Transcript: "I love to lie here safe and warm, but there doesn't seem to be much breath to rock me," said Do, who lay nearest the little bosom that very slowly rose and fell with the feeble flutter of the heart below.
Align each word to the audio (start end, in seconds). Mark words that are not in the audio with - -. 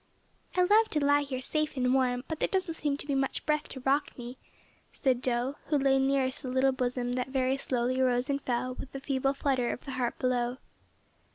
"I 0.55 0.61
love 0.63 0.89
to 0.89 1.05
lie 1.05 1.21
here 1.21 1.41
safe 1.41 1.77
and 1.77 1.93
warm, 1.93 2.23
but 2.27 2.39
there 2.39 2.47
doesn't 2.47 2.73
seem 2.73 2.97
to 2.97 3.05
be 3.05 3.13
much 3.13 3.45
breath 3.45 3.69
to 3.69 3.81
rock 3.81 4.17
me," 4.17 4.39
said 4.91 5.21
Do, 5.21 5.57
who 5.67 5.77
lay 5.77 5.99
nearest 5.99 6.41
the 6.41 6.49
little 6.49 6.71
bosom 6.71 7.11
that 7.11 7.27
very 7.27 7.55
slowly 7.55 8.01
rose 8.01 8.27
and 8.27 8.41
fell 8.41 8.73
with 8.73 8.93
the 8.93 8.99
feeble 8.99 9.35
flutter 9.35 9.69
of 9.71 9.85
the 9.85 9.91
heart 9.91 10.17
below. 10.17 10.57